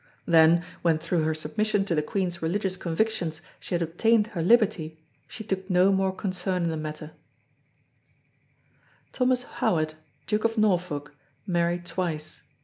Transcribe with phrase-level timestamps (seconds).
[0.25, 4.97] Then, when through her submission to the Queen's religious convictions she had obtained her liberty,
[5.27, 7.11] she took no more concern in the matter.
[7.61, 9.93] The Duchess of Richmond Thomas Howard,
[10.25, 12.41] Duke of Norfolk, married twice.